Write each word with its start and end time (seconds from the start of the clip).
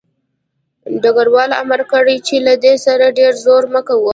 ډګروال 1.01 1.51
امر 1.61 1.81
کړی 1.91 2.17
چې 2.27 2.35
له 2.45 2.53
ده 2.63 2.73
سره 2.85 3.05
ډېر 3.19 3.33
زور 3.45 3.63
مه 3.73 3.81
کوئ 3.87 4.09